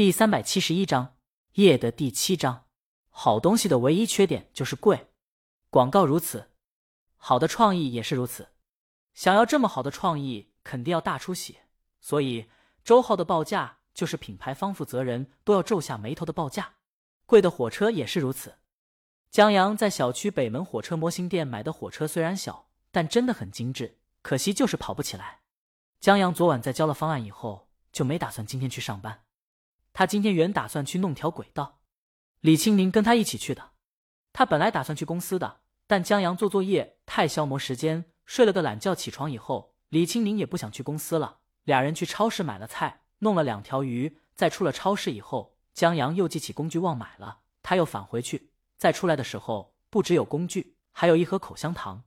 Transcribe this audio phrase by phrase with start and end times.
[0.00, 1.16] 第三百七十一章
[1.56, 2.64] 夜的第七章。
[3.10, 5.08] 好东西的唯一缺点就是贵，
[5.68, 6.52] 广告如此，
[7.18, 8.48] 好的创意也是如此。
[9.12, 11.66] 想要这么好的创意，肯定要大出血。
[12.00, 12.46] 所以
[12.82, 16.76] 周浩的报价就是品牌方负责人都要皱下眉头的报价。
[17.26, 18.54] 贵的火车也是如此。
[19.30, 25.40] 江阳在小区北门火车模型店买的火车虽然小，但真的很精致，可惜就是跑不起来。
[26.00, 29.24] 江阳昨晚在交了方案以后，就没打算今天去上班。
[30.00, 31.80] 他今天原打算去弄条轨道，
[32.40, 33.72] 李青宁跟他一起去的。
[34.32, 38.94] 他本来打算去公司的，但江阳做作业太消磨时间，睡了个懒觉。
[38.94, 41.40] 起床以后，李青宁也不想去公司了。
[41.64, 44.16] 俩人去超市买了菜，弄了两条鱼。
[44.34, 48.52] 在出了超市以后，江阳又记起工具忘买了，他又返回去。
[48.78, 52.04] 再出来的时候，不只有工具，还有一盒口香糖。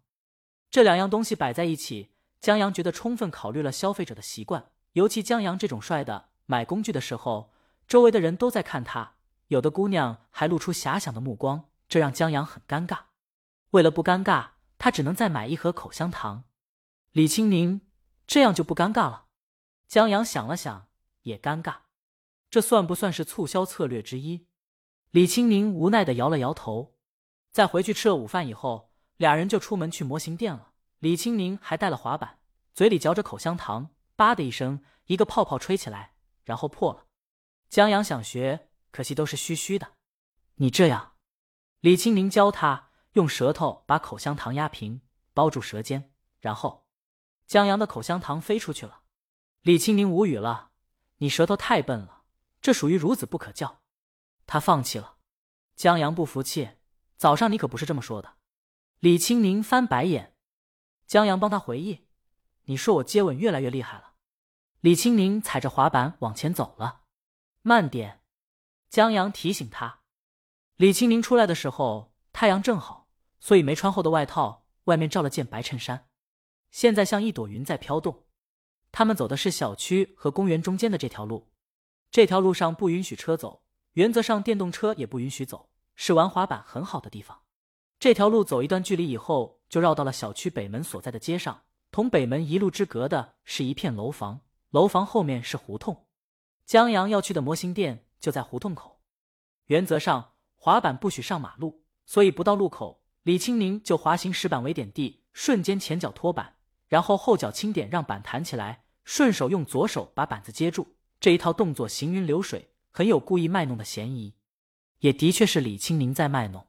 [0.72, 2.10] 这两样东西摆在一起，
[2.42, 7.53] 江阳觉得充分考虑了消费者的习惯，尤其江阳这种帅的，买工具的时候。
[7.88, 9.16] 周围的人都在看他，
[9.48, 13.00] 有的姑娘还露出遐想的目光，这让江阳很尴尬。
[13.72, 16.46] 为了不尴尬，他只能再买一盒口香糖。
[17.12, 17.82] 李青宁
[18.26, 19.26] 这样就不尴尬了。
[19.88, 20.88] 江阳想了想，
[21.24, 21.76] 也尴尬。
[22.50, 24.48] 这算不算是促销策略之一？
[25.12, 26.96] 李青宁无奈的摇了摇头。
[27.52, 30.72] 在回去吃了午饭以后，俩人就出门去模型店了。
[31.00, 32.40] 李青宁还带了滑板，
[32.74, 37.06] 嘴里嚼着口香糖，吧的一声，一个泡泡吹起来，然后破了。
[37.74, 39.94] 江阳想学，可惜都是虚虚的。
[40.58, 41.14] 你这样，
[41.80, 45.02] 李青宁教他用舌头把口香糖压平，
[45.34, 46.86] 包住舌尖，然后
[47.48, 49.02] 江阳的口香糖飞出去了。
[49.64, 50.70] 李青宁无语了
[51.18, 52.26] ：“你舌头太笨了，
[52.62, 53.82] 这属于孺子不可教。”
[54.46, 55.16] 他放弃了。
[55.76, 56.78] 江阳不服气
[57.18, 58.36] ：“早上你可不是这么说的。”
[59.02, 60.36] 李青宁翻白眼。
[61.08, 62.06] 江阳帮他回忆
[62.66, 64.14] ：“你说我接吻越来越厉害了。”
[64.82, 67.00] 李青宁踩着滑板往前走了。
[67.66, 68.20] 慢点，
[68.90, 70.02] 江阳提醒他。
[70.76, 73.08] 李青宁出来的时候，太阳正好，
[73.40, 76.10] 所以没穿厚的外套，外面罩了件白衬衫。
[76.72, 78.26] 现在像一朵云在飘动。
[78.92, 81.54] 他们走的是小区和公园中间的这条路，
[82.12, 87.44] 这条路上不允许车走，原则上电动车也不允许走，是玩滑板很好的地方。
[87.98, 91.64] 这条路走一段距离以后，就绕到了小区北门所在的街上。
[91.92, 96.06] 同北门一路之隔的是一片楼房，楼房后面是胡同。
[96.66, 99.02] 江阳要去的模型店就在胡同口。
[99.66, 106.56] 原则上，滑板不许上马路，所以不到路口，李青宁就滑行石板围点地，瞬间前脚托板，
[106.88, 110.96] 然后后脚轻点让板弹起来，顺手用左手把板子接住。
[111.20, 114.36] 这一套动作行云流水，很有故意卖弄的嫌疑，
[115.00, 116.68] 也的确是李青宁在卖弄。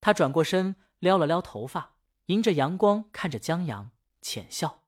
[0.00, 1.96] 他转过身，撩了撩头发，
[2.26, 3.90] 迎着阳光看着江阳，
[4.22, 4.84] 浅笑。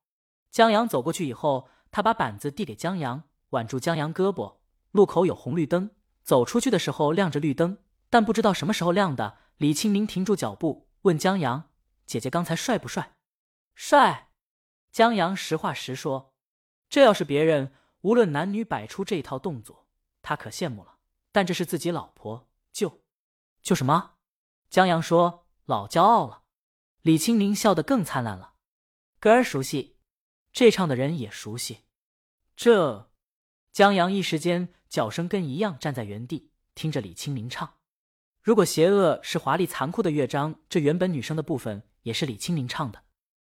[0.51, 3.25] 江阳走过去以后，他把板子递给江阳。
[3.57, 4.59] 挽住江阳胳膊，
[4.91, 5.91] 路口有红绿灯，
[6.23, 7.79] 走出去的时候亮着绿灯，
[8.11, 9.39] 但不知道什么时候亮的。
[9.57, 11.71] 李清明停住脚步，问江阳
[12.05, 13.17] ：“姐姐刚才帅不帅
[13.75, 14.29] ？”“帅。”
[14.93, 16.35] 江阳实话实说。
[16.91, 17.73] 这要是别人，
[18.03, 19.87] 无论男女摆出这一套动作，
[20.21, 20.99] 他可羡慕了。
[21.33, 23.01] 但这是自己老婆，就
[23.63, 24.17] 就什么？
[24.69, 26.43] 江阳说：“老骄傲了。”
[27.01, 28.53] 李清明笑得更灿烂了。
[29.19, 29.97] 歌儿熟悉，
[30.53, 31.85] 这唱的人也熟悉，
[32.55, 33.11] 这。
[33.77, 37.75] 江阳一时间脚声跟一样站在原地，听着李清明唱。
[38.43, 43.03] 如果邪恶是华丽残酷的乐章，这原本女生的部分也是李清明唱的。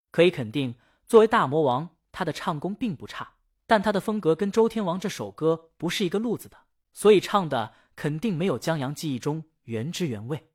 [0.10, 0.76] 可以肯定，
[1.06, 3.34] 作为大魔王，他的唱功并不差，
[3.68, 6.56] 但他的风格跟周天王这首歌不是一个路子的，
[6.94, 10.48] 所以唱的肯定没有江阳记忆中原汁原味。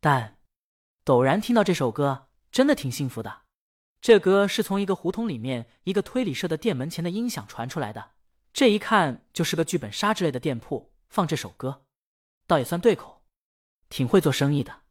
[0.00, 0.38] 但
[1.04, 3.42] 陡然听到这首歌，真的挺幸福的。
[4.00, 8.10] 这歌是从一个胡同里面一个推理社的店门前的音响传出来的。
[8.60, 11.86] 这一看就是个剧本杀之类的店铺，放这首歌，
[12.46, 13.22] 倒也算对口，
[13.88, 14.82] 挺会做生意的。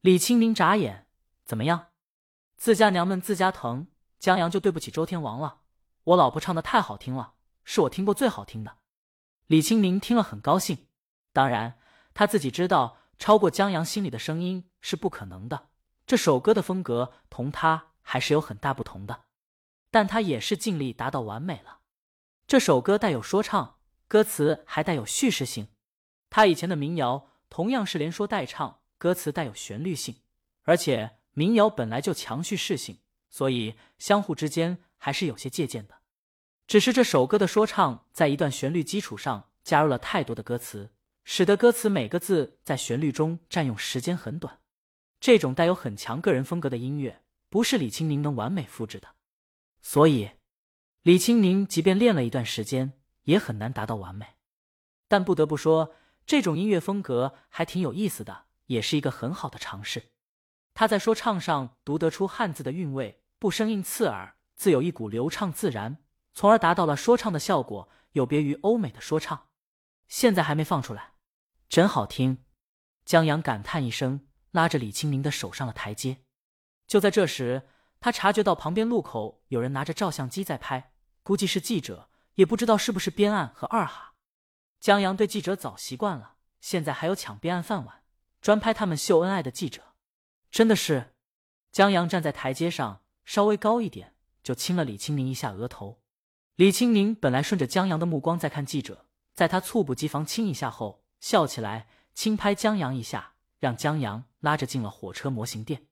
[0.00, 1.06] 李清明眨眼，
[1.44, 1.90] 怎么样？
[2.56, 3.86] 自家娘们自家疼，
[4.18, 5.60] 江阳就对不起周天王了。
[6.02, 8.78] 我老婆唱的太好听了，是我听过最好听的。
[9.46, 10.88] 李清明听了很高兴，
[11.32, 11.78] 当然
[12.12, 15.68] 他自己知道超过江阳心里的声音是不可能的。
[16.08, 19.26] 这首歌的风格同他还是有很大不同的，
[19.92, 21.75] 但他也是尽力达到完美了。
[22.46, 25.66] 这首歌带有说唱，歌词还带有叙事性。
[26.30, 30.14] 他以前的民谣同样是连说带唱，歌词带有旋律性，
[30.62, 35.96] 而且民谣本来就强叙事性，所以相互之间还是有些借鉴的。
[36.68, 40.92] 只是这首歌的说唱在一段旋律基础上加入了太多的歌词，
[41.24, 44.60] 使得歌词每个字在旋律中占用时间很短。
[45.18, 49.08] 这种带有很强个人风格的音乐，不是李青宁能完美复制的，
[49.82, 50.30] 所以。
[51.06, 54.26] 李青宁即便练了一段时间，也很难达到完美。
[55.06, 55.94] 但不得不说，
[56.26, 60.10] 这种音乐风格还挺有意思的，也是一个很好的尝试。
[60.74, 65.98] 他在说唱上读得出汉字的韵味，不生硬刺耳，自有一股流畅自然，
[66.34, 69.50] 从而达到了说唱的效果，有别于欧美的说唱。
[70.08, 71.12] 现在还没放出来，
[71.68, 72.38] 真好听！
[73.04, 76.24] 江阳感叹一声，拉着李青宁的手上了台阶。
[76.88, 77.68] 就在这时，
[78.00, 80.94] 他察觉到旁边路口有人拿着照相机在拍，
[81.26, 84.14] 估计是记者，也不知道是不是边案和二哈。
[84.78, 88.04] 江阳对记者早习惯了，现在还有抢边案饭碗、
[88.40, 89.82] 专拍他们秀恩爱的记者，
[90.52, 91.16] 真的是。
[91.72, 94.14] 江阳站在台阶上，稍微高一点，
[94.44, 96.00] 就亲了李青宁一下额头。
[96.54, 105.88] 李青宁本来顺着江阳的目光在看记者，在他猝不及防亲一下后，笑起来，轻拍江阳一下，让江阳拉着进了火车模型店。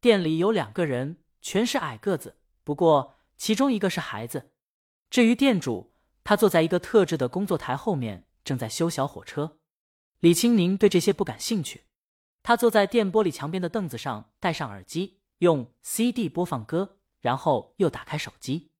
[0.00, 4.48] 店里有两个人，全是矮个子，不过其中一个是孩子。
[5.12, 5.92] 至于店主。
[6.24, 9.58] 他坐在一个特制的工作台后面，正在修小火车。
[10.20, 11.84] 李青宁对这些不感兴趣。
[12.42, 18.70] 他坐在电玻璃墙边的凳子上，戴上耳机，用 CD 播放歌，然后又打开手机。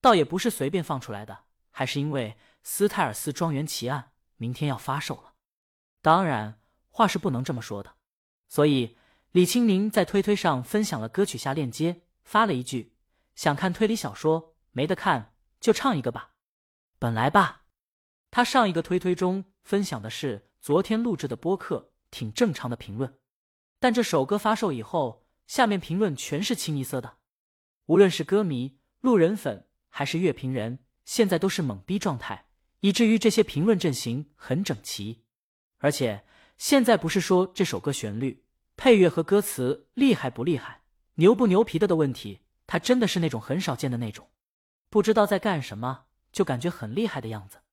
[0.00, 1.40] 倒也不是随便放出来的，
[1.70, 4.00] 还是因为《斯泰尔斯庄园奇案》
[4.38, 5.34] 明天要发售了。
[6.00, 7.96] 当然，话是不能这么说的。
[8.48, 8.96] 所以，
[9.32, 12.94] 李青宁在推推上分享了歌曲下链接，发了一句
[13.36, 15.33] ：“想看推理小说，没得看
[15.64, 16.34] 就唱一个吧。”
[17.00, 17.62] 本来吧，
[18.30, 23.18] 他上一个推推中分享的是昨天录制的播客，挺正常的评论。
[23.78, 27.16] 但这首歌发售以后，下面评论全是清一色的，
[27.86, 32.44] 无论是歌迷、路人粉还是乐评人，现在都是懵逼状态，
[32.80, 35.24] 以至于这些评论阵型很整齐。
[35.78, 36.26] 而且
[36.58, 38.44] 现在不是说这首歌旋律、
[38.76, 40.82] 配乐和歌词厉害不厉害、
[41.14, 44.28] 牛不牛皮的的问题，他真的是那种很少见的那种，
[44.94, 46.04] 不知道在干什么。
[46.30, 47.58] 就感觉很厉害的样子。